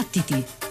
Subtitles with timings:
[0.00, 0.69] Battiti!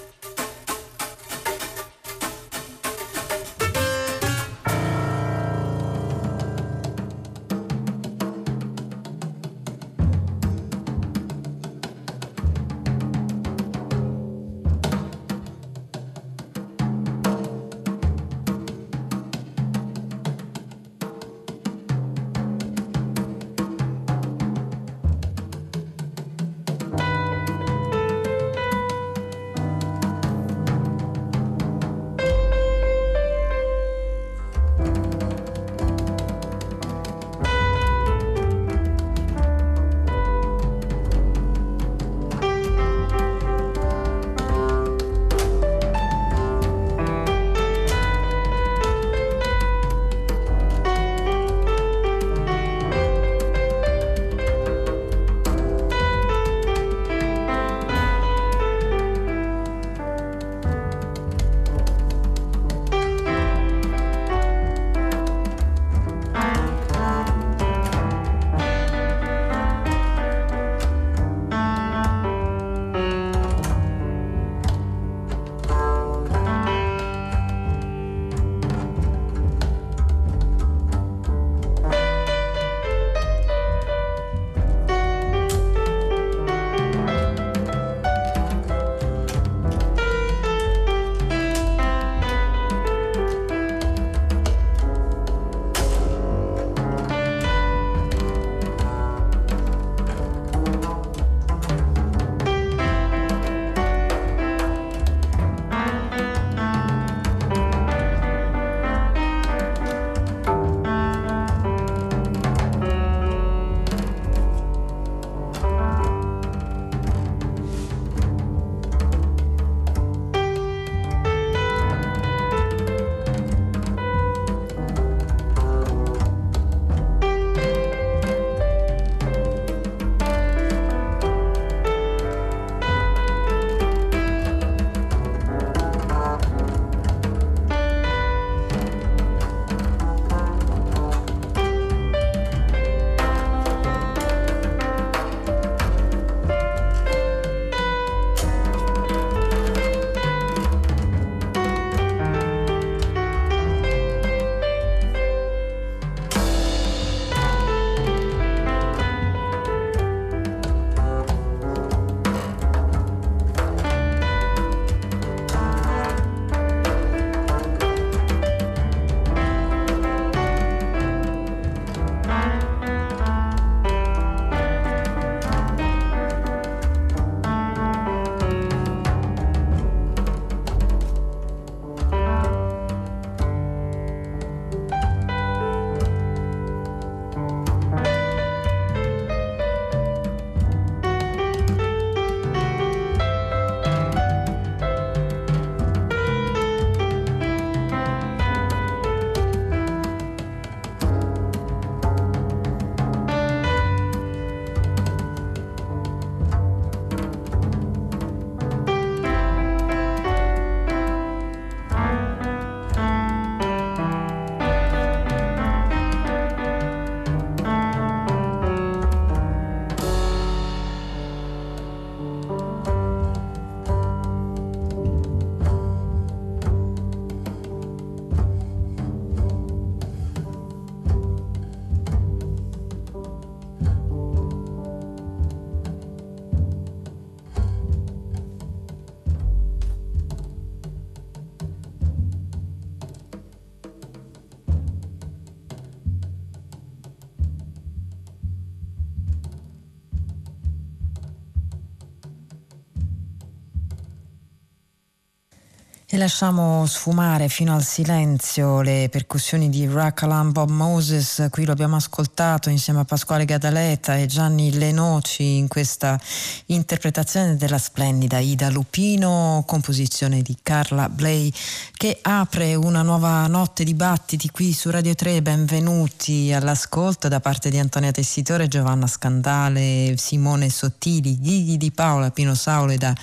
[256.20, 262.70] Lasciamo sfumare fino al silenzio le percussioni di Rakalam Bob Moses, qui lo abbiamo ascoltato
[262.70, 266.20] insieme a Pasquale Gadaleta e Gianni Lenoci in questa
[266.68, 271.52] interpretazione della splendida Ida Lupino, composizione di Carla Bley
[272.00, 275.42] che apre una nuova notte di battiti qui su Radio 3.
[275.42, 282.56] Benvenuti all'ascolto da parte di Antonia Tessitore, Giovanna Scandale, Simone Sottili, Ghighi di Paola, Pino
[282.56, 283.14] Saulo e da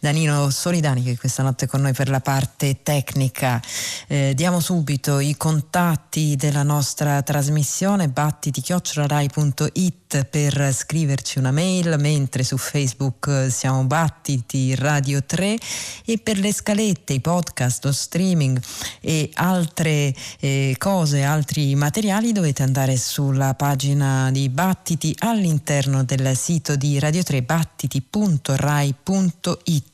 [0.00, 3.62] Danilo Solidani che questa notte è con noi per la parte tecnica.
[4.08, 12.56] Eh, diamo subito i contatti della nostra trasmissione battiti-rai.it per scriverci una mail, mentre su
[12.56, 15.56] Facebook siamo Battiti Radio 3
[16.04, 17.92] e per le scalette, i podcast, lo
[18.24, 18.58] streaming
[19.00, 26.76] e altre eh, cose, altri materiali dovete andare sulla pagina di Battiti all'interno del sito
[26.76, 29.92] di Radio 3 battiti.rai.it.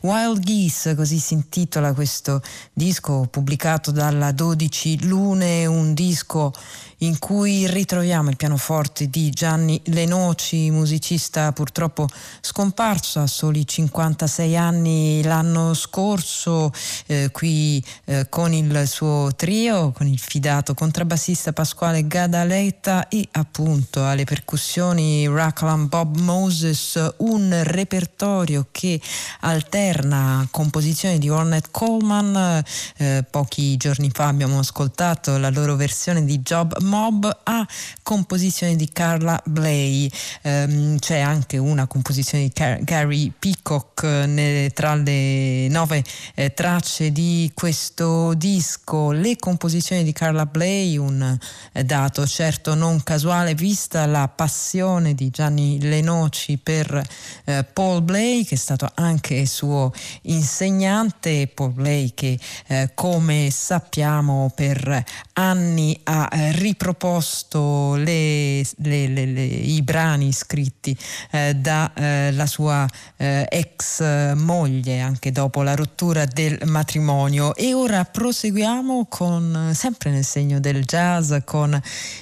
[0.00, 2.42] Wild Geese, così si intitola questo
[2.72, 6.52] disco pubblicato dalla 12 Lune, un disco
[7.02, 12.06] in cui ritroviamo il pianoforte di Gianni Lenoci, musicista purtroppo
[12.40, 16.72] scomparso a soli 56 anni l'anno scorso,
[17.06, 24.04] eh, qui eh, con il suo trio, con il fidato contrabbassista Pasquale Gadaletta e appunto
[24.06, 29.00] alle percussioni Rackham Bob Moses, un repertorio che
[29.40, 32.62] alterna composizioni di Ornette Coleman,
[32.98, 37.66] eh, pochi giorni fa abbiamo ascoltato la loro versione di Job Mob a
[38.02, 40.10] composizione di Carla Bley.
[40.42, 46.02] Um, c'è anche una composizione di Car- Gary Peacock eh, ne, tra le nove
[46.34, 49.12] eh, tracce di questo disco.
[49.12, 51.38] Le composizioni di Carla Bley, un
[51.72, 57.00] eh, dato certo non casuale, vista la passione di Gianni Lenoci per
[57.44, 59.92] eh, Paul Blay, che è stato anche suo
[60.22, 61.48] insegnante.
[61.54, 65.04] Paul Blay che, eh, come sappiamo, per
[65.40, 70.96] anni ha riproposto riproposto le, le, le, i brani scritti
[71.30, 77.54] eh, dalla eh, sua eh, ex moglie anche dopo la rottura del matrimonio.
[77.54, 81.80] E ora proseguiamo con sempre nel segno del jazz con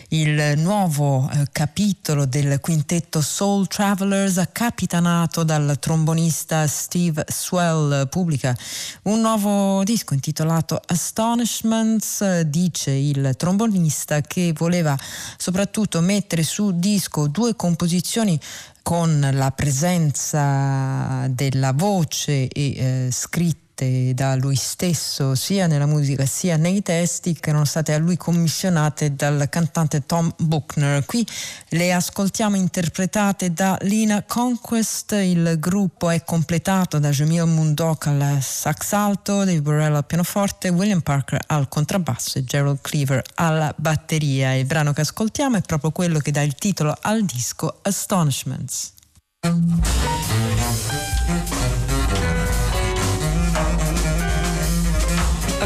[0.08, 8.08] il nuovo eh, capitolo del quintetto Soul Travelers capitanato dal trombonista Steve Swell.
[8.08, 8.56] Pubblica
[9.02, 14.96] un nuovo disco intitolato Astonishments dice il trombonista che voleva
[15.36, 18.38] soprattutto mettere su disco due composizioni
[18.82, 26.26] con la presenza della voce e eh, scritta scritte da lui stesso sia nella musica
[26.26, 31.04] sia nei testi che erano state a lui commissionate dal cantante Tom Buchner.
[31.04, 31.24] Qui
[31.70, 38.92] le ascoltiamo interpretate da Lina Conquest, il gruppo è completato da Jamil Mundok al sax
[38.92, 44.54] alto, Dave Burrell al pianoforte, William Parker al contrabbasso e Gerald Cleaver alla batteria.
[44.54, 48.92] Il brano che ascoltiamo è proprio quello che dà il titolo al disco Astonishments.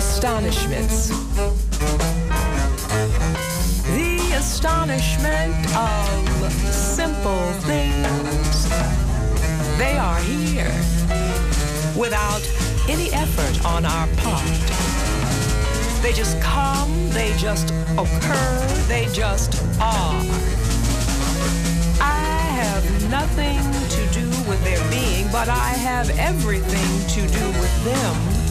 [0.03, 1.09] Astonishments.
[3.87, 8.69] The astonishment of simple things.
[9.79, 10.75] They are here
[11.97, 12.43] without
[12.89, 14.63] any effort on our part.
[16.03, 20.21] They just come, they just occur, they just are.
[22.01, 22.19] I
[22.61, 23.63] have nothing
[23.97, 28.42] to do with their being, but I have everything to do with them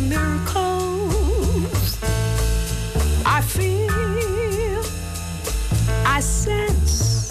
[0.00, 1.98] miracles,
[3.24, 4.82] I feel,
[6.06, 7.30] I sense,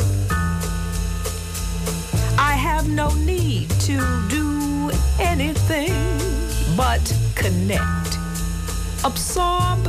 [2.38, 3.98] I have no need to
[4.30, 5.94] do anything
[6.76, 7.04] but
[7.36, 8.18] connect,
[9.04, 9.84] absorb,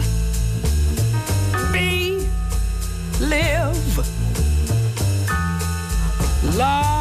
[1.72, 2.26] be,
[3.20, 3.98] live,
[6.56, 7.00] love.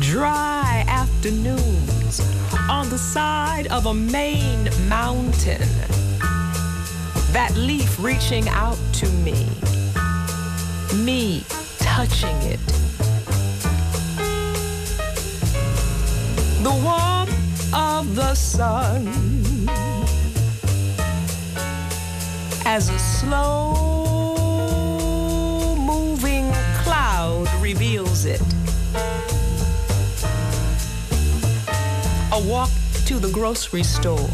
[0.00, 1.97] dry afternoons
[2.88, 5.68] the side of a main mountain.
[7.32, 9.46] That leaf reaching out to me,
[11.04, 11.44] me
[11.78, 12.60] touching it.
[16.62, 19.06] The warmth of the sun
[22.64, 23.74] as a slow
[25.76, 26.50] moving
[26.82, 28.40] cloud reveals it.
[32.38, 32.70] a walk
[33.08, 34.28] to the grocery store.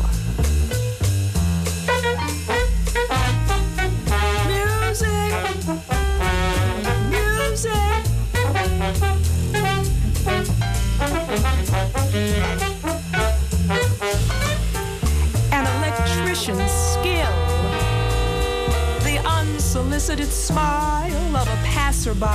[19.26, 22.26] unsolicited smile of a passerby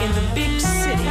[0.00, 1.08] in the big city.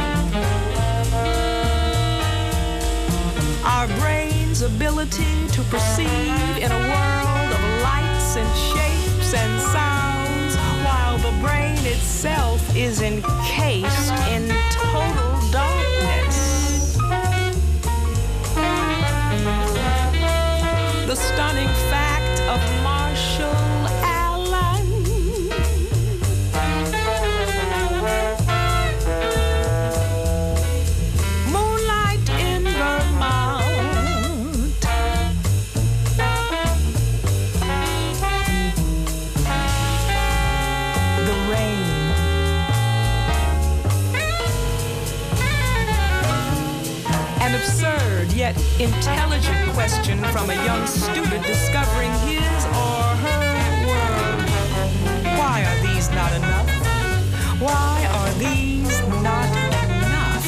[3.64, 10.56] Our brain brain's ability to perceive in a world of lights and shapes and sounds,
[10.84, 16.96] while the brain itself is encased in total darkness.
[21.06, 22.60] The stunning fact of
[48.78, 54.40] intelligent question from a young student discovering his or her world.
[55.38, 56.68] Why are these not enough?
[57.58, 59.48] Why are these not
[59.96, 60.44] enough?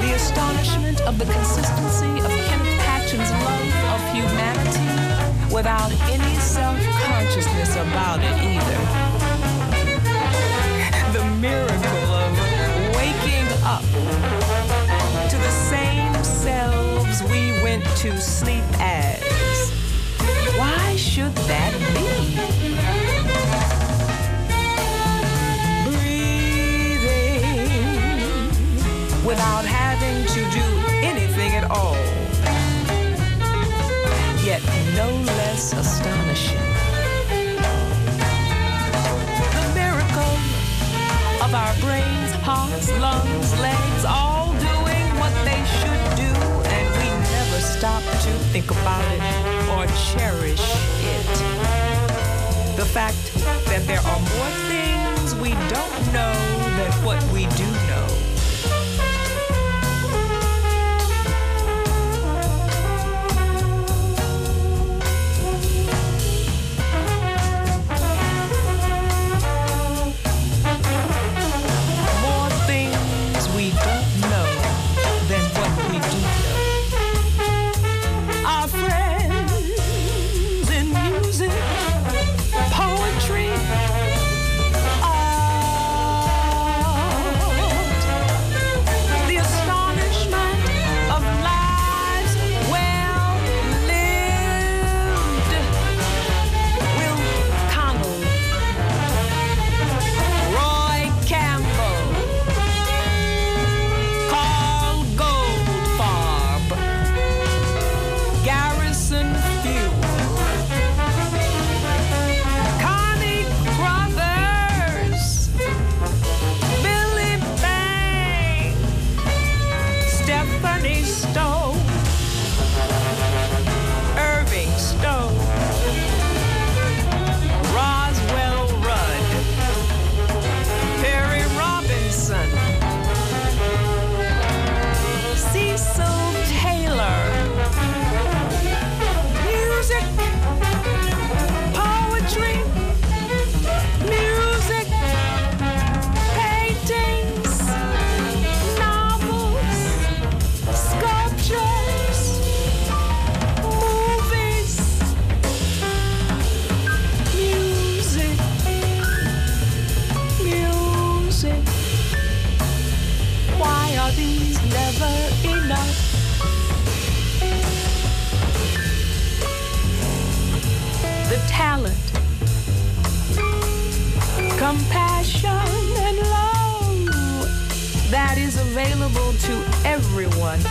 [0.00, 8.20] The astonishment of the consistency of Kenneth Patchen's love of humanity without any self-consciousness about
[8.22, 8.53] it
[48.24, 49.20] to think about it
[49.76, 50.64] or cherish
[51.04, 51.26] it.
[52.74, 53.34] The fact
[53.66, 56.32] that there are more things we don't know
[56.78, 57.83] than what we do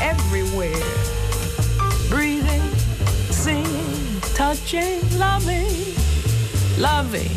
[0.01, 0.83] everywhere.
[2.09, 2.61] Breathing,
[3.31, 5.95] singing, touching, loving,
[6.77, 7.31] loving,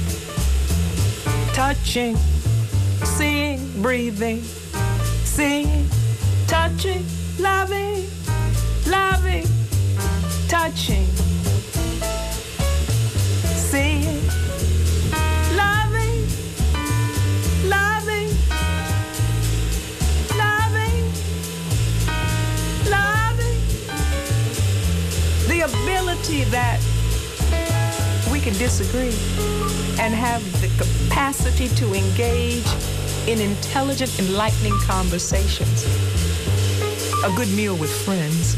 [1.53, 2.17] touching,
[3.05, 4.43] seeing, breathing,
[5.25, 5.89] seeing,
[6.47, 7.05] touching,
[7.39, 8.07] loving,
[8.87, 9.47] loving,
[10.49, 11.26] touching.
[26.27, 26.81] guarantee that
[28.31, 29.15] we can disagree
[30.01, 32.67] and have the capacity to engage
[33.29, 35.85] in intelligent, enlightening conversations.
[37.25, 38.57] A good meal with friends.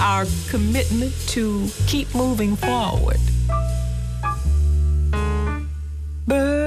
[0.00, 3.20] Our commitment to keep moving forward.
[6.26, 6.59] But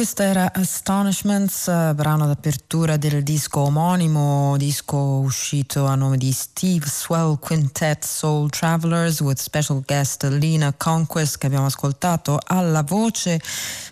[0.00, 6.86] questo era Astonishments, eh, brano d'apertura del disco omonimo, disco uscito a nome di Steve
[6.86, 13.38] Swell Quintet Soul Travelers with special guest Lina Conquest che abbiamo ascoltato alla voce,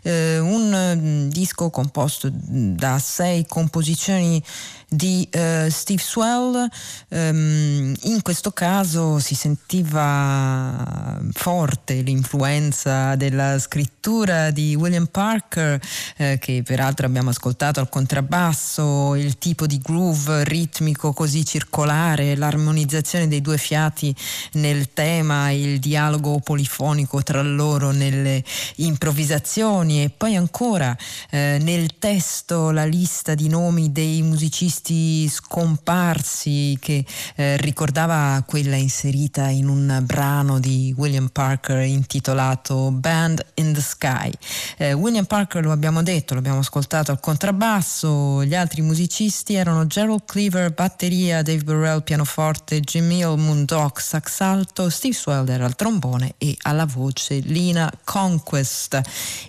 [0.00, 4.42] eh, un mm, disco composto da sei composizioni
[4.88, 6.66] di uh, Steve Swell.
[7.08, 15.80] Um, in questo caso si sentiva forte l'influenza della scrittura di William Parker,
[16.16, 23.28] eh, che peraltro abbiamo ascoltato al contrabbasso, il tipo di groove ritmico così circolare, l'armonizzazione
[23.28, 24.14] dei due fiati
[24.52, 28.42] nel tema, il dialogo polifonico tra loro nelle
[28.76, 30.96] improvvisazioni e poi ancora
[31.30, 37.04] eh, nel testo la lista di nomi dei musicisti artisti scomparsi che
[37.34, 44.30] eh, ricordava quella inserita in un brano di William Parker intitolato Band in the Sky.
[44.76, 50.24] Eh, William Parker lo abbiamo detto, l'abbiamo ascoltato al contrabbasso, gli altri musicisti erano Gerald
[50.24, 56.56] Cleaver, batteria, Dave Burrell, pianoforte, Jim Hill, Moondog, sax alto, Steve Swelder al trombone e
[56.62, 59.00] alla voce Lina Conquest.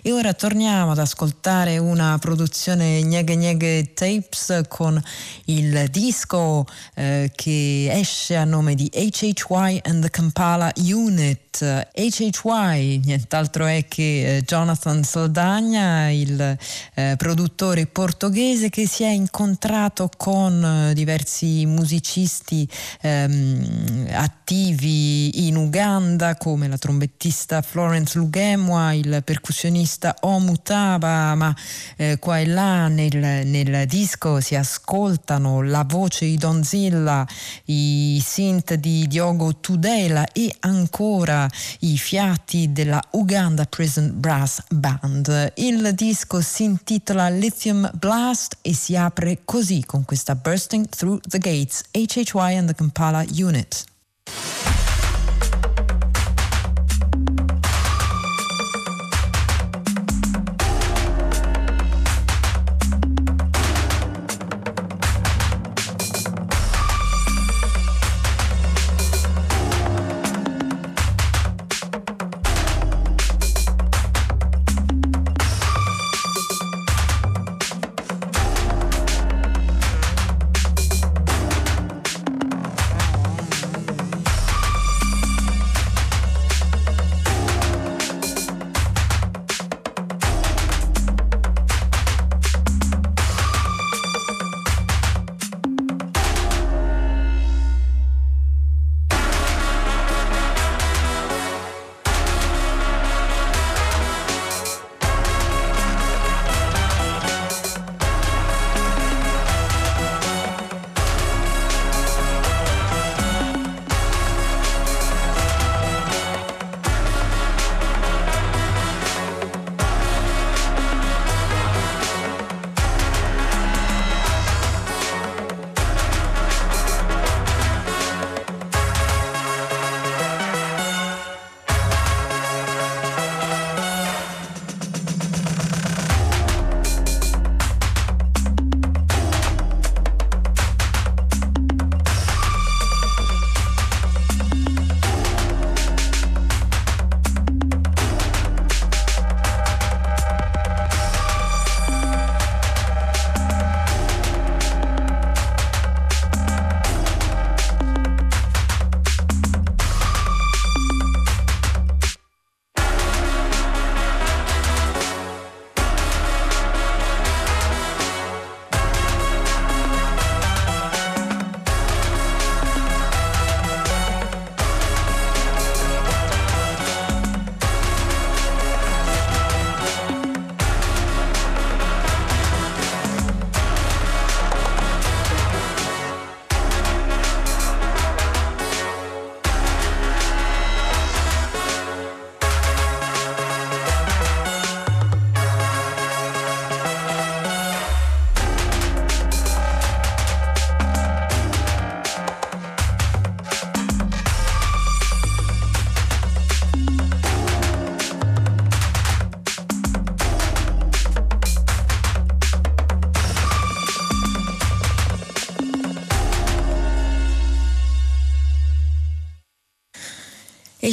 [0.02, 5.00] E ora torniamo ad ascoltare una produzione Gneghe Gneghe Tapes con
[5.46, 11.48] il disco eh, che esce a nome di HHY and the Kampala Unit.
[11.60, 16.56] HHY nient'altro è che eh, Jonathan Saldagna, il
[16.94, 22.68] eh, produttore portoghese che si è incontrato con eh, diversi musicisti
[23.00, 31.54] ehm, attivi in Uganda come la trombettista Florence Lugemwa, il percussionista Omutaba, ma
[31.96, 37.26] eh, qua e là nel, nel disco si ascolta ascoltano la voce di Donzilla,
[37.64, 41.48] i synth di Diogo Tudela e ancora
[41.80, 45.52] i fiati della Uganda Prison Brass Band.
[45.56, 51.38] Il disco si intitola Lithium Blast e si apre così con questa Bursting Through the
[51.38, 53.84] Gates HHY and the Kampala Unit.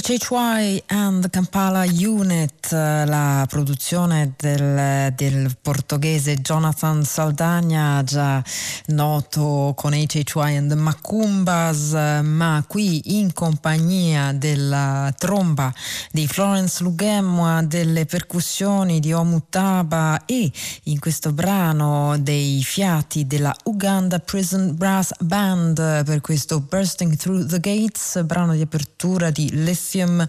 [0.08, 8.42] HHY and Kampala Unit, la produzione del, del, portoghese Jonathan Saldagna, già
[8.86, 15.74] noto con HHY and Macumbas, ma qui in compagnia della tromba
[16.14, 20.50] di Florence Lugemwa, delle percussioni di Omutaba e
[20.84, 27.60] in questo brano dei fiati della Uganda Prison Brass Band per questo Bursting Through the
[27.60, 30.26] Gates, brano di apertura di Les Lithium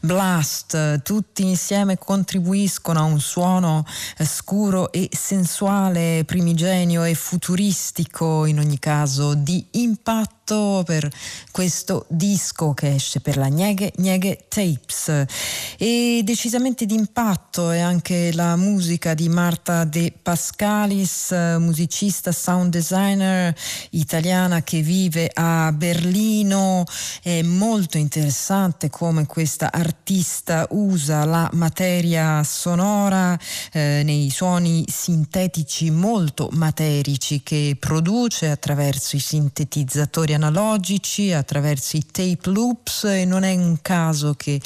[0.00, 3.84] Blast, tutti insieme contribuiscono a un suono
[4.18, 10.39] scuro e sensuale, primigenio e futuristico, in ogni caso di impatto
[10.84, 11.08] per
[11.52, 15.26] questo disco che esce per la Nieghe Nieghe Tapes.
[15.78, 23.54] E decisamente d'impatto è anche la musica di Marta De Pascalis, musicista, sound designer
[23.90, 26.84] italiana che vive a Berlino,
[27.22, 33.38] è molto interessante come questa artista usa la materia sonora
[33.72, 42.50] eh, nei suoni sintetici molto materici che produce attraverso i sintetizzatori analogici, attraverso i tape
[42.50, 44.60] loops e non è un caso che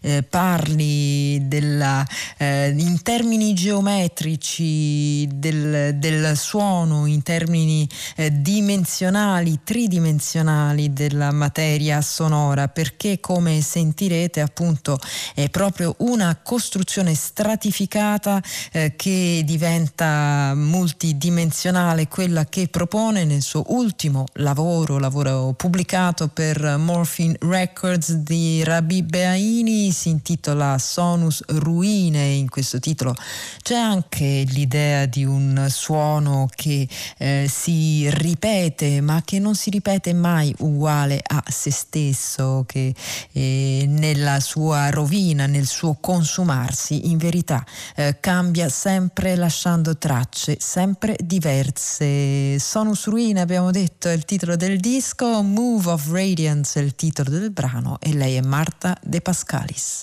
[0.00, 2.06] eh, parli della,
[2.38, 12.68] eh, in termini geometrici del, del suono, in termini eh, dimensionali, tridimensionali della materia sonora,
[12.68, 14.98] perché come sentirete appunto
[15.34, 24.24] è proprio una costruzione stratificata eh, che diventa multidimensionale, quella che propone nel suo ultimo
[24.34, 32.48] lavoro, lavoro lavoro pubblicato per Morphine Records di Rabi Beaini, si intitola Sonus Ruine, in
[32.48, 33.14] questo titolo
[33.62, 36.86] c'è anche l'idea di un suono che
[37.18, 42.94] eh, si ripete ma che non si ripete mai uguale a se stesso, che
[43.32, 47.64] eh, nella sua rovina, nel suo consumarsi, in verità
[47.96, 52.58] eh, cambia sempre lasciando tracce sempre diverse.
[52.58, 56.96] Sonus Ruine abbiamo detto è il titolo del disco disco Move of Radiance è il
[56.96, 60.02] titolo del brano e lei è Marta De Pascalis.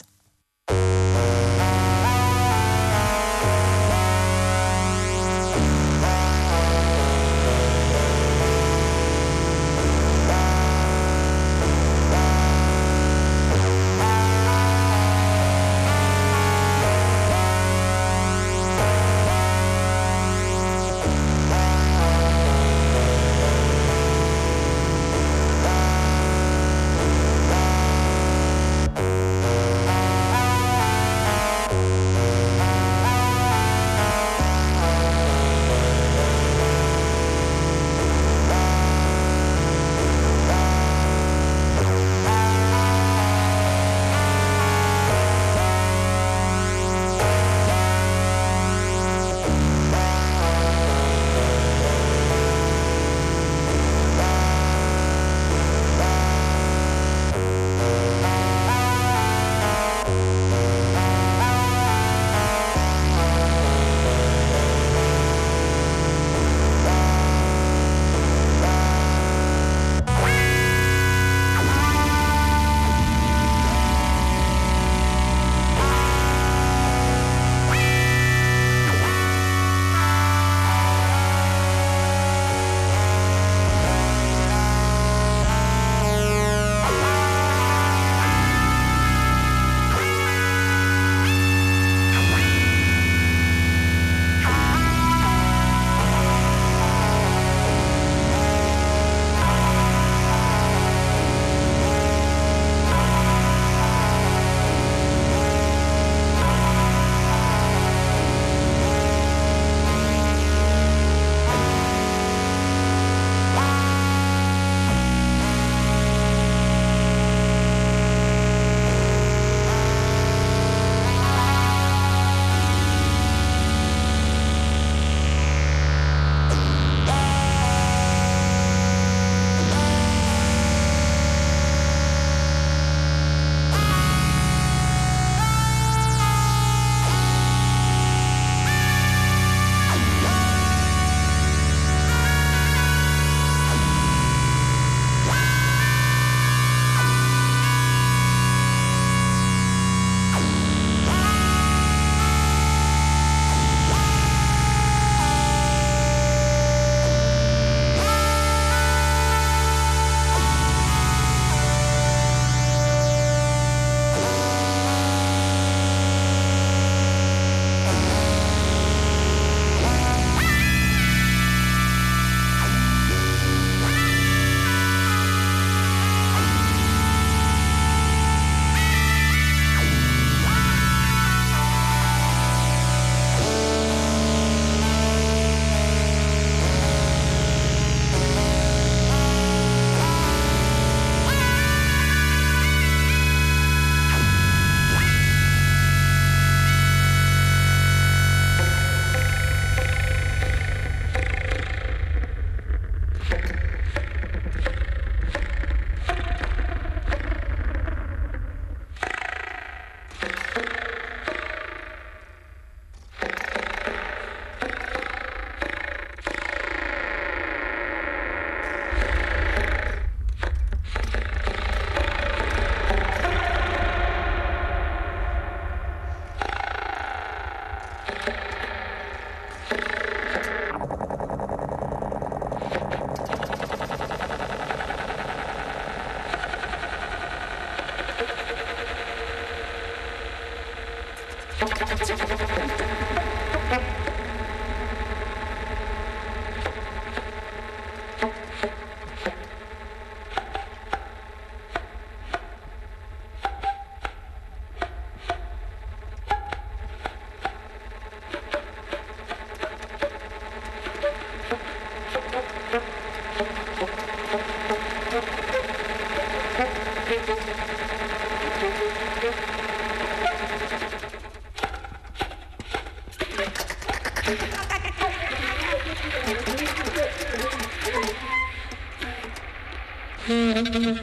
[280.76, 281.00] Thank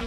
[0.00, 0.05] you.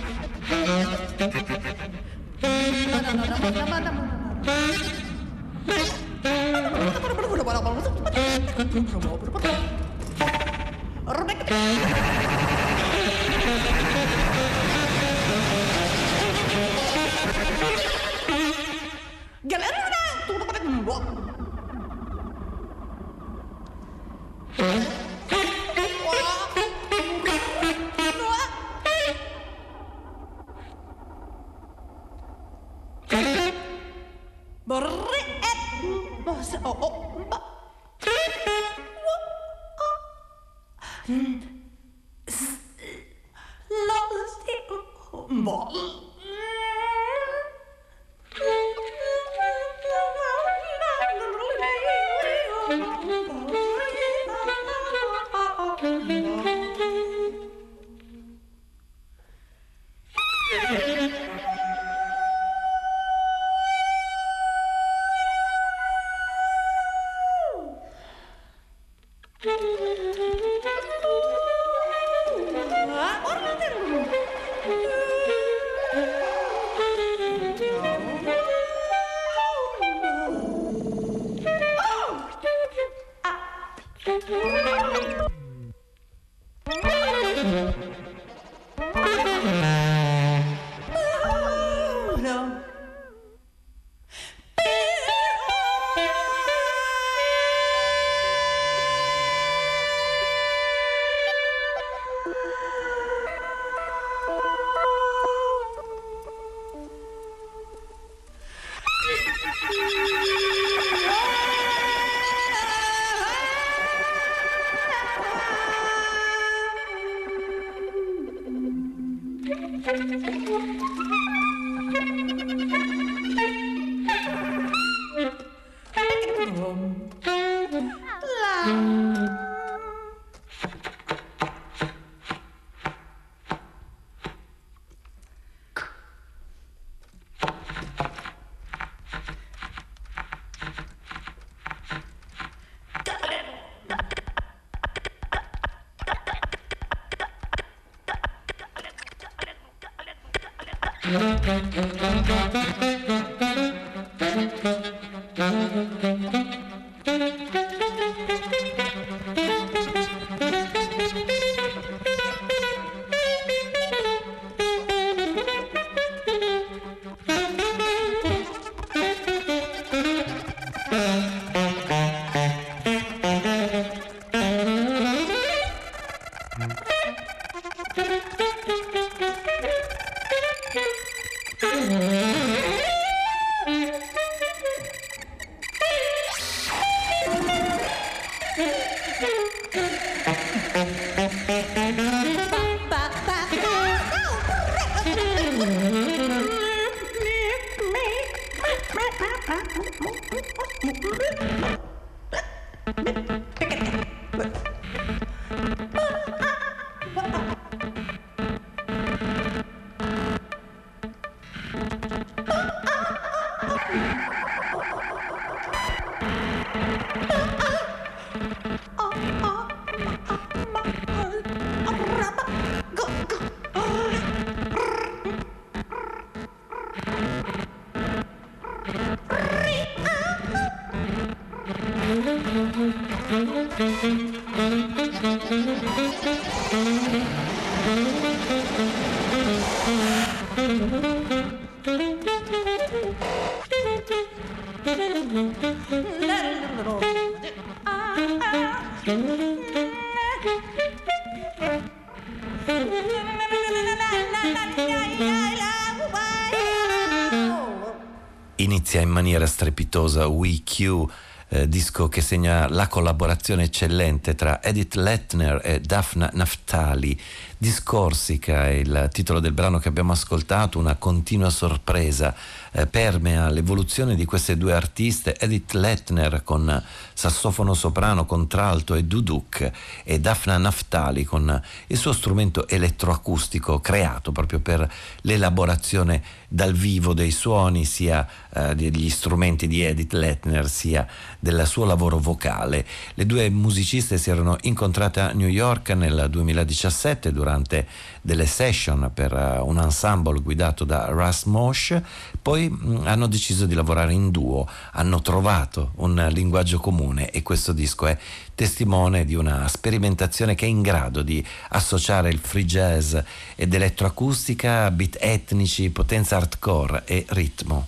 [258.55, 264.95] Inizia in maniera strepitosa We WeQ eh, disco che segna la collaborazione eccellente tra Edith
[264.95, 267.19] Lettner e Daphne Naftali.
[267.57, 272.33] Discorsica è il titolo del brano che abbiamo ascoltato, una continua sorpresa
[272.71, 279.71] eh, permea l'evoluzione di queste due artiste, Edith Lettner con sassofono soprano, contralto e duduk
[280.03, 284.89] e Daphne Naftali con il suo strumento elettroacustico creato proprio per
[285.21, 291.07] l'elaborazione dal vivo dei suoni sia eh, degli strumenti di Edith Lettner sia
[291.39, 292.85] del suo lavoro vocale.
[293.13, 297.87] Le due musiciste si erano incontrate a New York nel 2017 durante
[298.21, 301.99] delle session per uh, un ensemble guidato da Russ Mosh,
[302.41, 307.73] poi mm, hanno deciso di lavorare in duo, hanno trovato un linguaggio comune e questo
[307.73, 308.17] disco è
[308.55, 313.15] testimone di una sperimentazione che è in grado di associare il free jazz
[313.55, 317.87] ed elettroacustica, beat etnici, potenza hardcore e ritmo.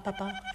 [0.00, 0.54] パパパ。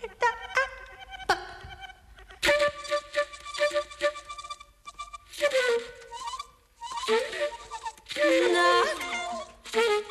[8.51, 10.08] No.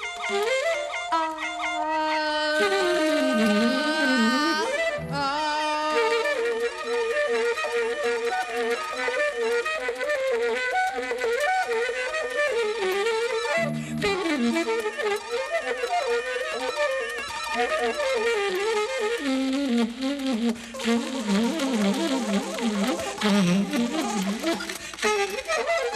[17.59, 17.73] Thank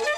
[0.06, 0.11] you.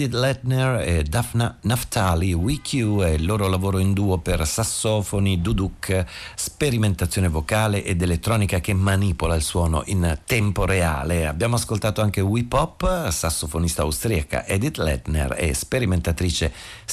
[0.00, 6.06] Edith Letner e Daphne Naftali, WeQ e il loro lavoro in duo per sassofoni, duduk,
[6.34, 11.26] sperimentazione vocale ed elettronica che manipola il suono in tempo reale.
[11.26, 16.50] Abbiamo ascoltato anche We Pop, sassofonista austriaca Edith Letner e sperimentatrice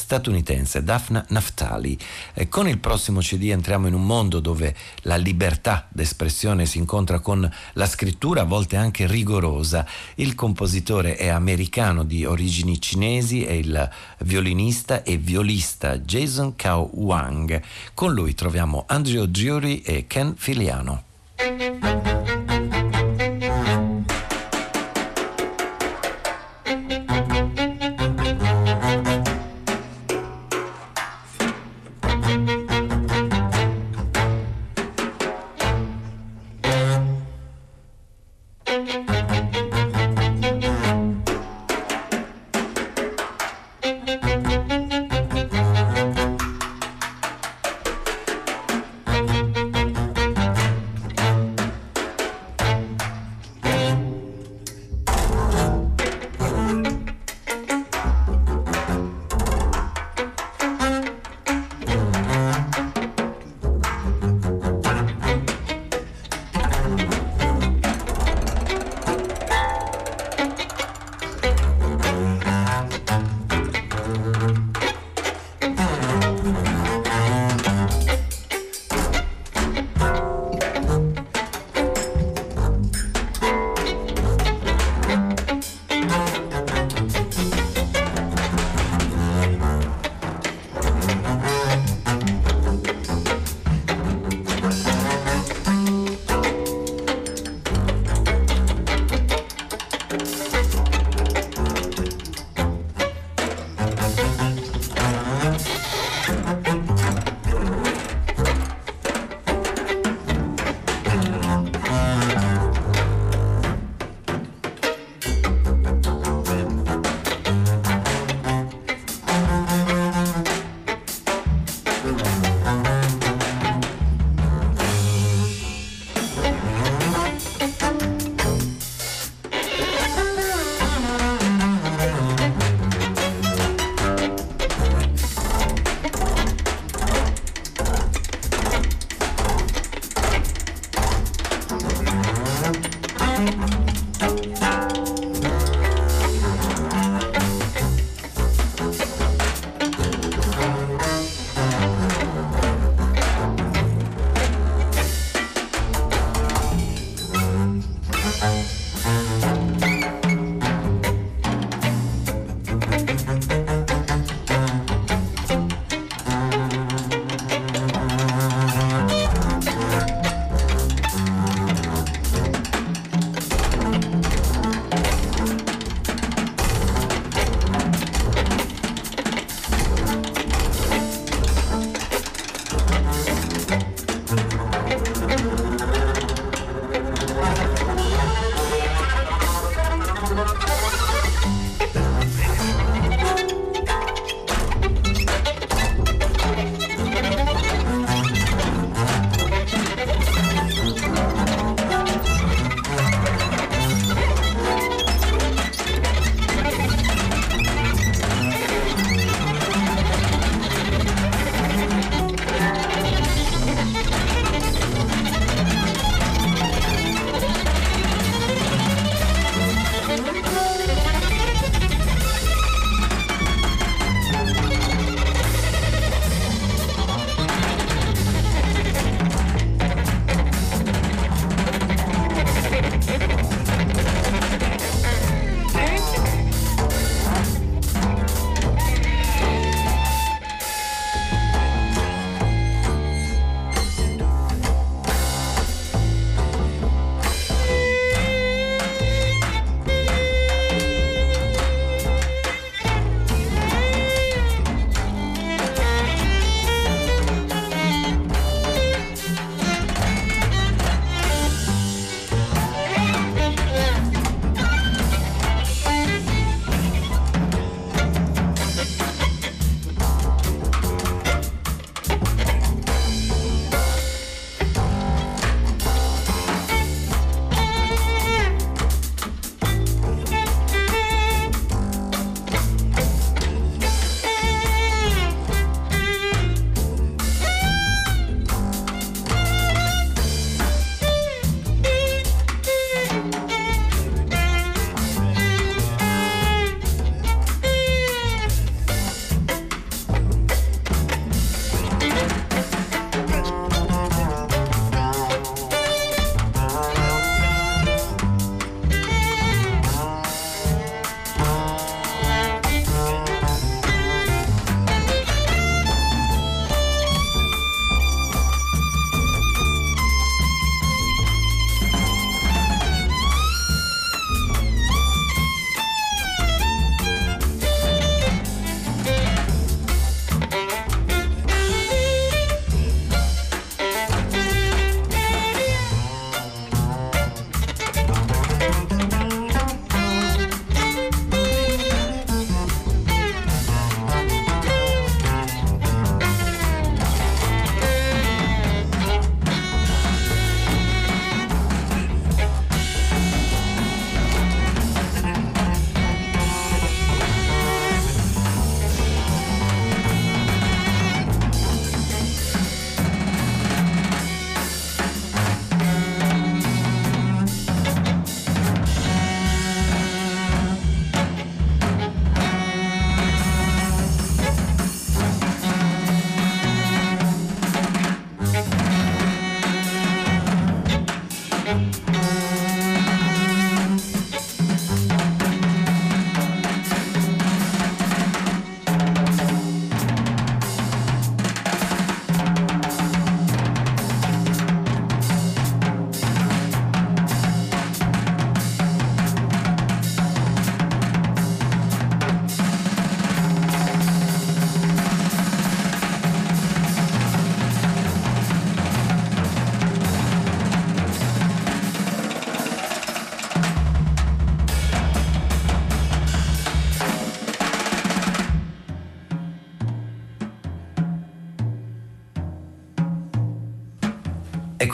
[0.08, 1.97] statunitense Daphne Naftali.
[2.34, 7.20] E con il prossimo CD entriamo in un mondo dove la libertà d'espressione si incontra
[7.20, 9.86] con la scrittura a volte anche rigorosa.
[10.16, 13.89] Il compositore è americano di origini cinesi è il
[14.20, 17.62] violinista e violista Jason Cao Wang.
[17.93, 21.03] Con lui troviamo Andrew Drury e Ken Filiano.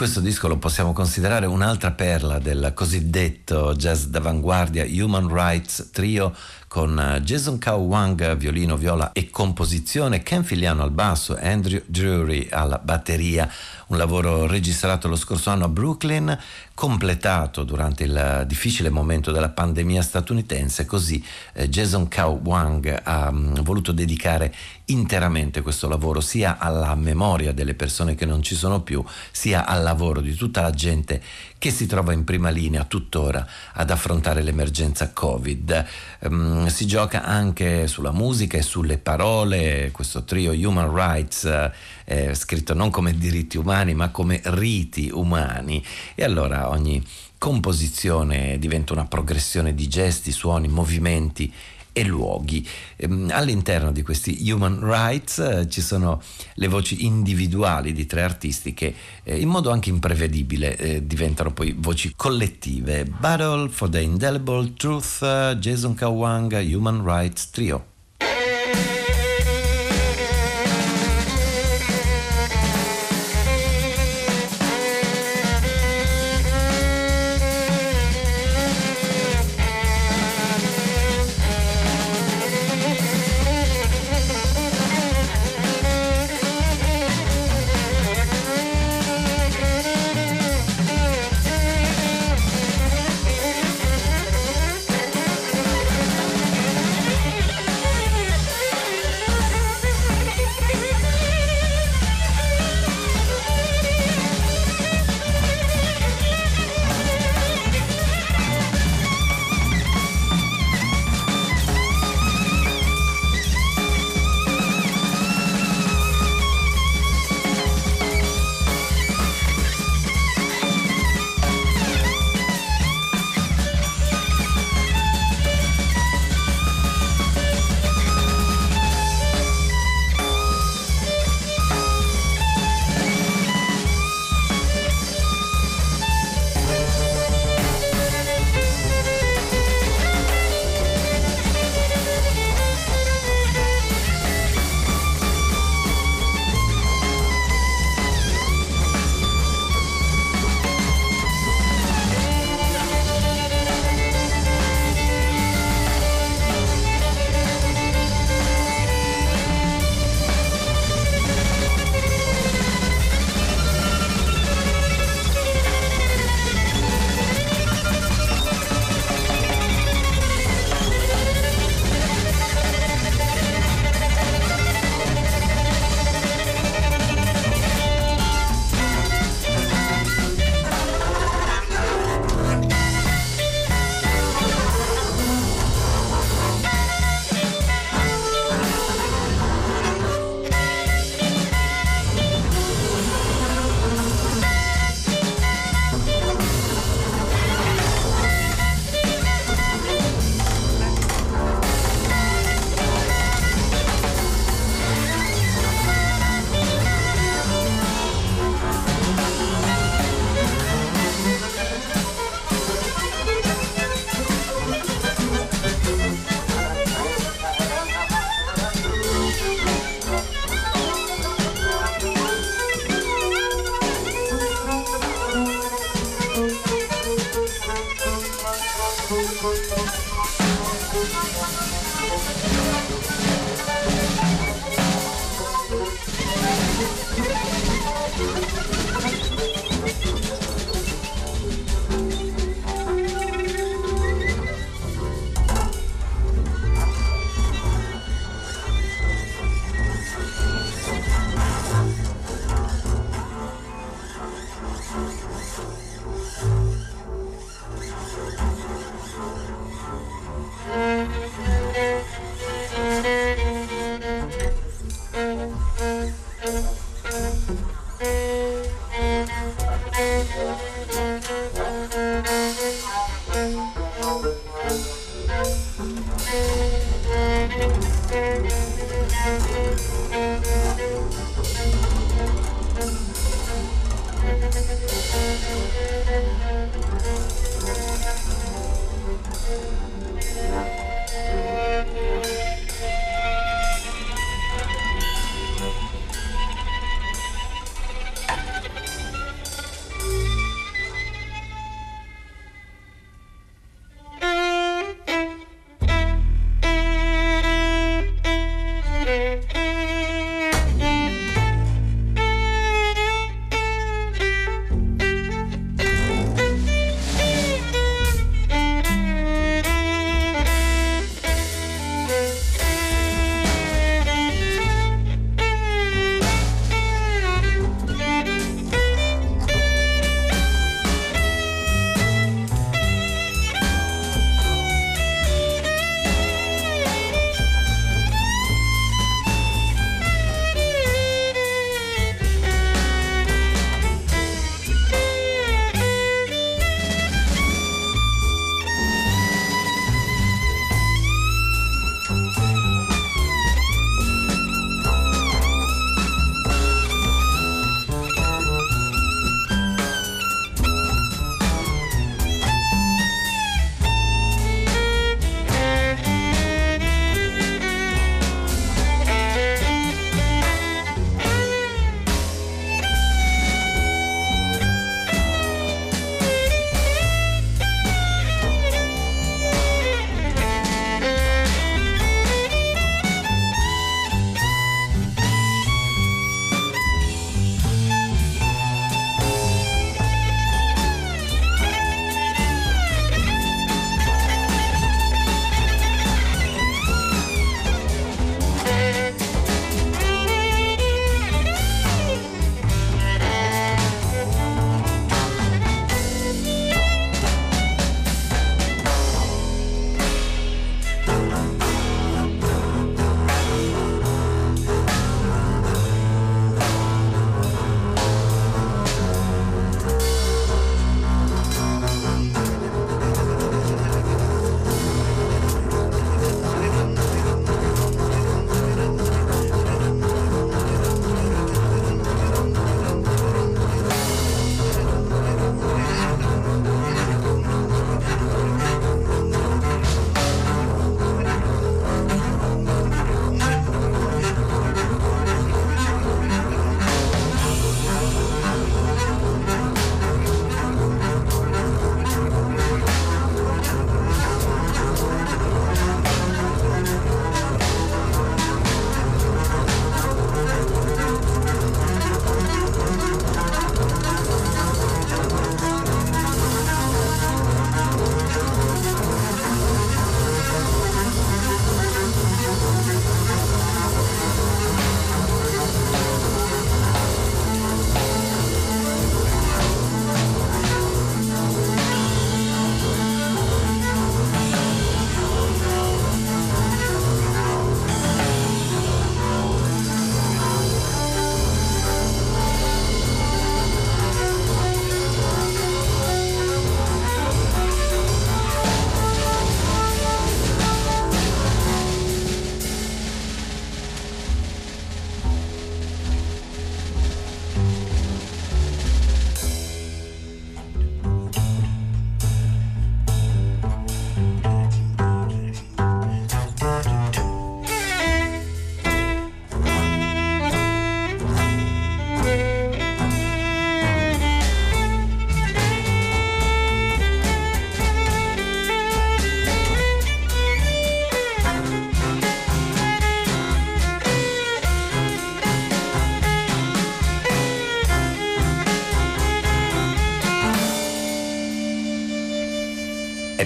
[0.04, 6.36] Questo disco lo possiamo considerare un'altra perla del cosiddetto jazz d'avanguardia Human Rights Trio
[6.68, 12.47] con eh, Jason Cow Wang violino, viola e composizione, Ken Filiano al basso, Andrew Drury
[12.49, 13.47] alla batteria,
[13.88, 16.38] un lavoro registrato lo scorso anno a Brooklyn,
[16.73, 21.23] completato durante il difficile momento della pandemia statunitense, così
[21.53, 24.53] eh, Jason Cow Wang ha mm, voluto dedicare
[24.86, 29.84] interamente questo lavoro sia alla memoria delle persone che non ci sono più, sia al
[29.84, 31.21] lavoro di tutta la gente
[31.57, 35.86] che si trova in prima linea tuttora ad affrontare l'emergenza Covid.
[36.19, 41.71] Um, si gioca anche sulla musica e sulle parole, questo trio Human Rights
[42.06, 45.84] eh, scritto non come diritti umani ma come riti umani
[46.16, 47.04] e allora ogni
[47.38, 51.51] composizione diventa una progressione di gesti, suoni, movimenti
[51.93, 52.68] e luoghi.
[52.95, 56.22] Ehm, all'interno di questi human rights eh, ci sono
[56.56, 58.93] le voci individuali di tre artisti che
[59.24, 63.06] eh, in modo anche imprevedibile eh, diventano poi voci collettive.
[63.06, 65.20] Battle for the Indelible Truth,
[65.58, 67.91] Jason Kawanga, Human Rights Trio.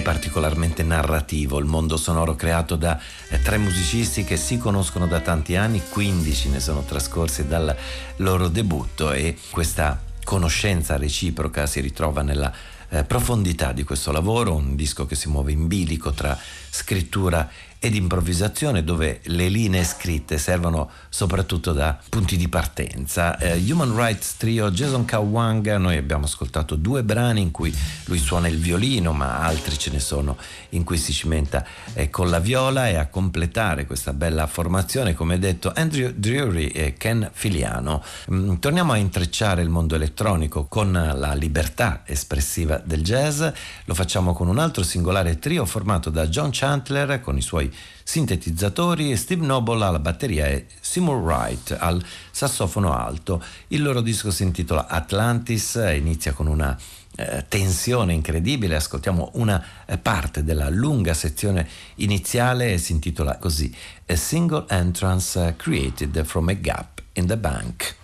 [0.08, 2.98] Particolarmente narrativo, il mondo sonoro creato da
[3.28, 7.76] eh, tre musicisti che si conoscono da tanti anni, 15 ne sono trascorsi dal
[8.16, 12.50] loro debutto e questa conoscenza reciproca si ritrova nella
[12.88, 16.38] eh, profondità di questo lavoro, un disco che si muove in bilico tra
[16.70, 17.48] scrittura
[17.80, 23.38] ed improvvisazione dove le linee scritte servono soprattutto da punti di partenza.
[23.38, 27.72] Eh, Human Rights Trio Jason Kawanga, noi abbiamo ascoltato due brani in cui
[28.06, 30.36] lui suona il violino, ma altri ce ne sono
[30.70, 31.64] in cui si cimenta
[31.94, 36.94] eh, con la viola e a completare questa bella formazione, come detto, Andrew Drury e
[36.94, 38.02] Ken Filiano.
[38.32, 43.46] Mm, torniamo a intrecciare il mondo elettronico con la libertà espressiva del jazz,
[43.84, 49.16] lo facciamo con un altro singolare trio formato da John Chandler con i suoi sintetizzatori,
[49.16, 53.40] Steve Noble alla batteria e Seymour Wright al sassofono alto.
[53.68, 56.76] Il loro disco si intitola Atlantis, inizia con una
[57.14, 63.72] eh, tensione incredibile, ascoltiamo una eh, parte della lunga sezione iniziale e si intitola così
[64.06, 67.94] A Single Entrance Created from a Gap in the Bank.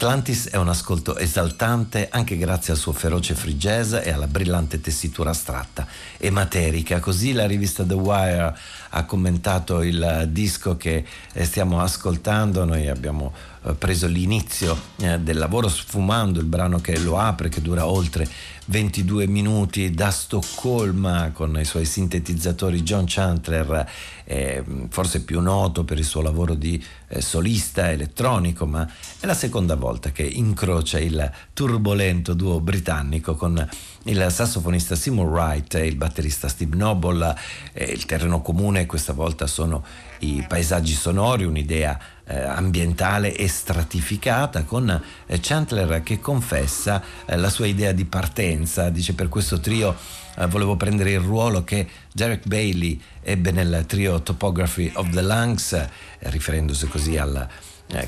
[0.00, 5.28] Atlantis è un ascolto esaltante anche grazie al suo feroce jazz e alla brillante tessitura
[5.28, 5.86] astratta
[6.16, 7.00] e materica.
[7.00, 8.56] Così la rivista The Wire
[8.90, 12.64] ha commentato il disco che eh, stiamo ascoltando.
[12.64, 13.32] Noi abbiamo
[13.64, 18.28] eh, preso l'inizio eh, del lavoro sfumando il brano che lo apre, che dura oltre
[18.66, 23.88] 22 minuti da Stoccolma con i suoi sintetizzatori John Chandler,
[24.24, 26.82] eh, forse più noto per il suo lavoro di
[27.18, 28.88] solista elettronico, ma
[29.18, 33.68] è la seconda volta che incrocia il turbolento duo britannico con
[34.04, 37.36] il sassofonista Seymour Wright e il batterista Steve Noble.
[37.72, 39.84] Eh, il terreno comune questa volta sono
[40.20, 44.88] i paesaggi sonori, un'idea eh, ambientale e stratificata, con
[45.26, 49.96] eh, Chandler che confessa la sua idea di partenza, dice per questo trio
[50.48, 55.88] volevo prendere il ruolo che Derek Bailey ebbe nel trio Topography of the Lungs,
[56.20, 57.46] riferendosi così al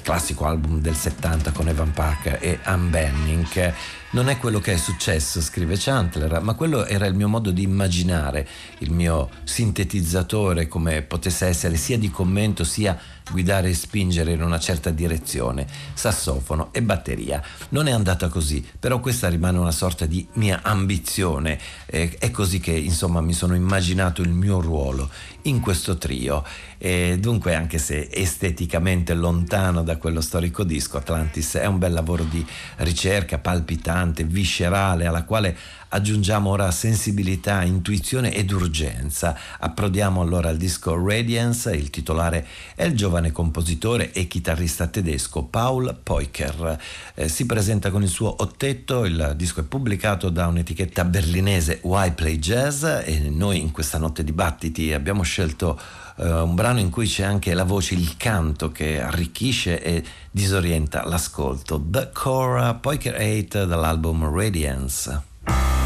[0.00, 3.74] classico album del 70 con Evan Parker e Ann Benning.
[4.14, 7.62] Non è quello che è successo, scrive Chandler, ma quello era il mio modo di
[7.62, 8.46] immaginare
[8.80, 13.00] il mio sintetizzatore come potesse essere sia di commento sia
[13.30, 17.42] guidare e spingere in una certa direzione, sassofono e batteria.
[17.70, 21.58] Non è andata così, però questa rimane una sorta di mia ambizione.
[21.86, 25.08] Eh, è così che insomma mi sono immaginato il mio ruolo
[25.42, 26.44] in questo trio.
[26.78, 32.24] E dunque, anche se esteticamente lontano da quello storico disco, Atlantis è un bel lavoro
[32.24, 32.44] di
[32.78, 35.56] ricerca palpitante, viscerale, alla quale
[35.94, 39.38] Aggiungiamo ora sensibilità, intuizione ed urgenza.
[39.58, 45.94] Approdiamo allora al disco Radiance, il titolare è il giovane compositore e chitarrista tedesco Paul
[46.02, 46.80] Poiker.
[47.12, 52.12] Eh, si presenta con il suo ottetto, il disco è pubblicato da un'etichetta berlinese Why
[52.12, 55.78] Play Jazz e noi in questa notte di battiti abbiamo scelto
[56.22, 61.82] un brano in cui c'è anche la voce, il canto che arricchisce e disorienta l'ascolto.
[61.84, 65.81] The Cora Poiker 8 dall'album Radiance.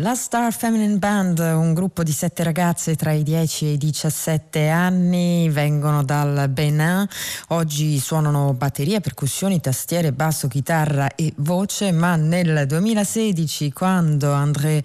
[0.00, 4.68] La Star Feminine Band, un gruppo di sette ragazze tra i 10 e i 17
[4.68, 7.04] anni, vengono dal Benin.
[7.48, 14.84] Oggi suonano batteria, percussioni, tastiere, basso, chitarra e voce, ma nel 2016, quando André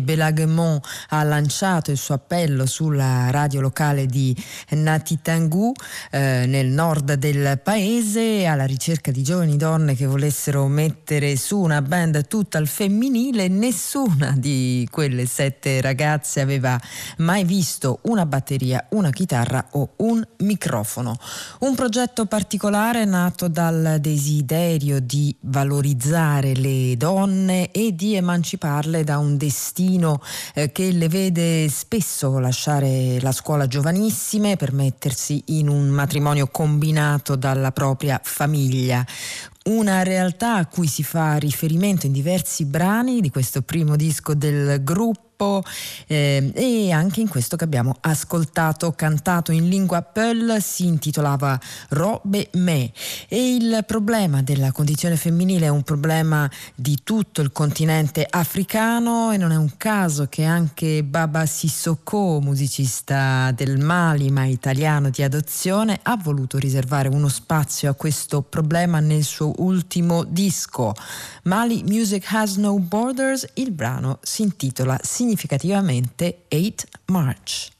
[0.00, 4.32] Belagemont ha lanciato il suo appello sulla radio locale di
[4.68, 5.72] Natitangu,
[6.12, 11.82] eh, nel nord del paese, alla ricerca di giovani donne che volessero mettere su una
[11.82, 14.50] band tutta al femminile, nessuna di
[14.90, 16.80] quelle sette ragazze aveva
[17.18, 21.16] mai visto una batteria, una chitarra o un microfono.
[21.60, 29.36] Un progetto particolare nato dal desiderio di valorizzare le donne e di emanciparle da un
[29.36, 30.20] destino
[30.54, 37.36] eh, che le vede spesso lasciare la scuola giovanissime per mettersi in un matrimonio combinato
[37.36, 39.04] dalla propria famiglia
[39.64, 44.82] una realtà a cui si fa riferimento in diversi brani di questo primo disco del
[44.82, 45.62] gruppo tempo
[46.06, 51.58] eh, e anche in questo che abbiamo ascoltato, cantato in lingua Peul, si intitolava
[51.90, 52.92] Robe Me
[53.28, 59.36] e il problema della condizione femminile è un problema di tutto il continente africano e
[59.36, 65.98] non è un caso che anche Baba Sissoko, musicista del Mali ma italiano di adozione,
[66.02, 70.94] ha voluto riservare uno spazio a questo problema nel suo ultimo disco.
[71.44, 74.98] Mali Music Has No Borders, il brano si intitola
[75.32, 77.70] significativamente 8 March.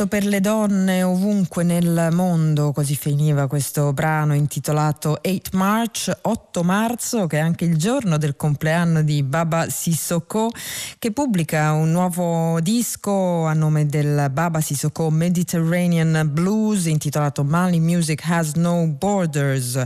[0.00, 6.62] Rispetto per le donne ovunque nel mondo, così finiva questo brano intitolato 8 March, 8
[6.62, 10.50] marzo, che è anche il giorno del compleanno di Baba Sissoko,
[10.98, 18.22] che pubblica un nuovo disco a nome del Baba Sissoko Mediterranean Blues intitolato Mali Music
[18.26, 19.84] Has No Borders,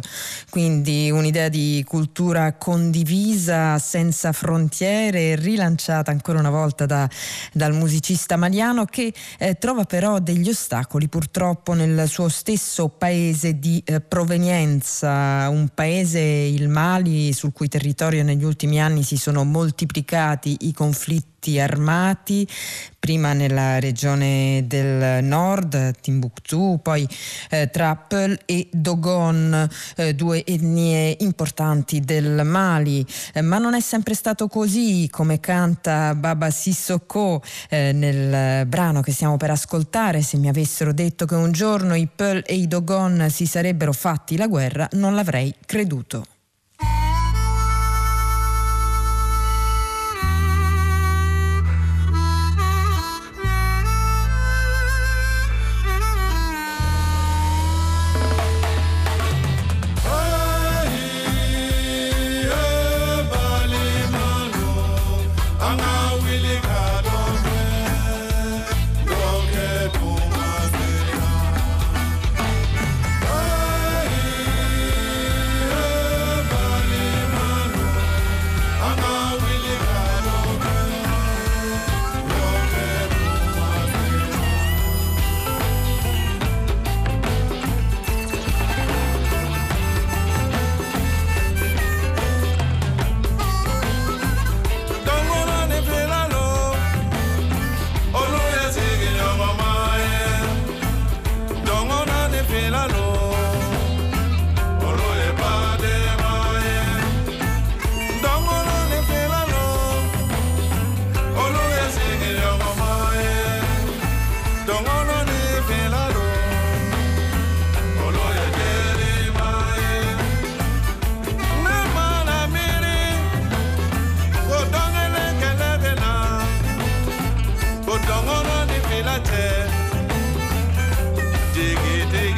[0.51, 7.09] quindi un'idea di cultura condivisa senza frontiere, rilanciata ancora una volta da,
[7.53, 13.83] dal musicista maliano che eh, trova però degli ostacoli purtroppo nel suo stesso paese di
[13.85, 20.57] eh, provenienza, un paese, il Mali, sul cui territorio negli ultimi anni si sono moltiplicati
[20.61, 22.49] i conflitti conflitti armati,
[22.99, 27.07] prima nella regione del nord, Timbuktu, poi
[27.51, 33.05] eh, tra Peul e Dogon, eh, due etnie importanti del Mali.
[33.35, 39.13] Eh, ma non è sempre stato così, come canta Baba Sissoko eh, nel brano che
[39.13, 40.23] stiamo per ascoltare.
[40.23, 44.37] Se mi avessero detto che un giorno i Peul e i Dogon si sarebbero fatti
[44.37, 46.25] la guerra, non l'avrei creduto.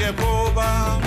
[0.06, 1.05] é boba.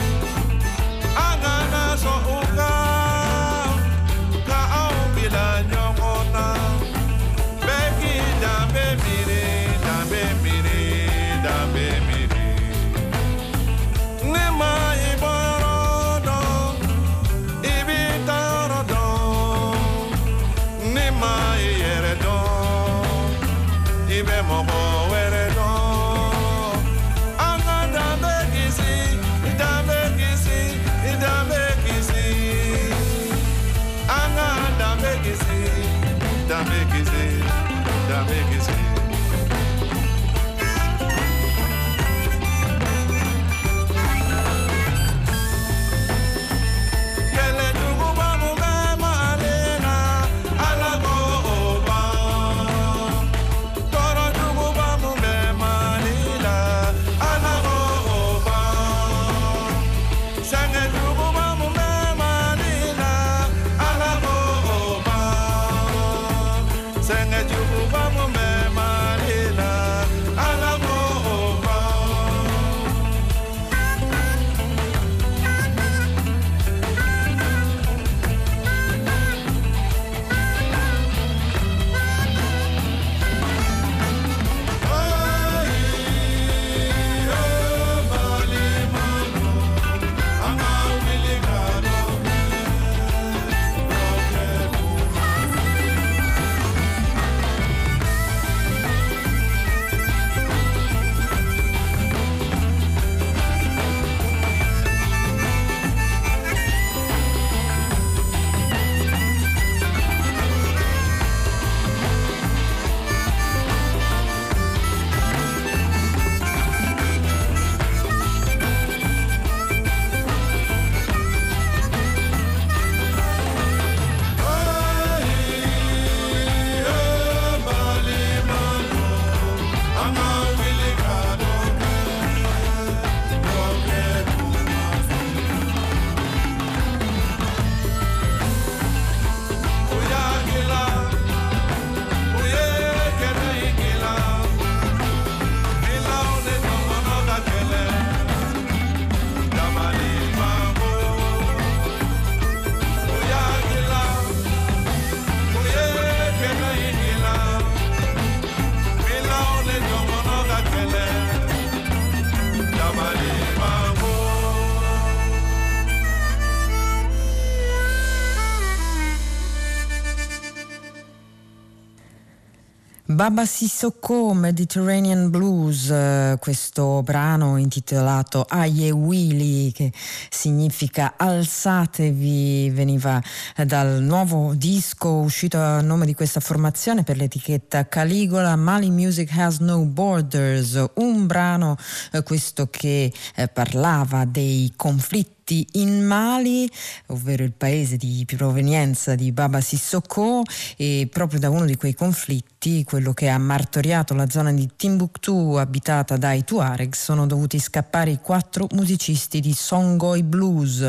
[173.20, 179.92] Baba Sissoko Mediterranean Blues, eh, questo brano intitolato Aye Willy che
[180.30, 183.22] significa alzatevi, veniva
[183.66, 189.60] dal nuovo disco uscito a nome di questa formazione per l'etichetta Caligola Mali Music Has
[189.60, 191.76] No Borders, un brano
[192.14, 196.70] eh, questo che eh, parlava dei conflitti conflitti in Mali,
[197.08, 200.44] ovvero il paese di provenienza di Baba Sissoko,
[200.78, 205.56] e proprio da uno di quei conflitti, quello che ha martoriato la zona di Timbuktu
[205.58, 210.88] abitata dai Tuareg, sono dovuti scappare i quattro musicisti di Songoy Blues,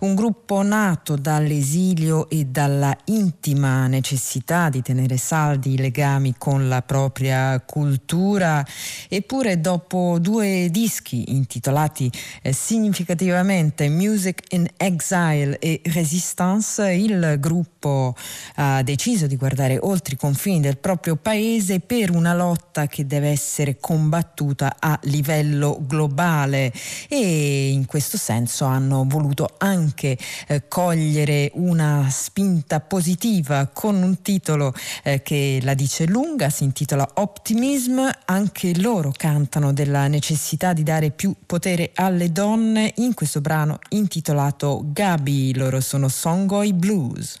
[0.00, 6.82] un gruppo nato dall'esilio e dalla intima necessità di tenere saldi i legami con la
[6.82, 8.64] propria cultura,
[9.08, 12.10] eppure dopo due dischi intitolati
[12.42, 18.14] eh, significativamente Music in Exile e Resistance, il gruppo
[18.54, 23.30] ha deciso di guardare oltre i confini del proprio paese per una lotta che deve
[23.30, 26.72] essere combattuta a livello globale.
[27.08, 30.16] E in questo senso hanno voluto anche
[30.46, 34.72] eh, cogliere una spinta positiva con un titolo
[35.02, 41.10] eh, che la dice lunga, si intitola Optimism, anche loro cantano della necessità di dare
[41.10, 42.92] più potere alle donne.
[42.96, 47.40] In questo brano intitolato Gabi, loro sono Songoy Blues.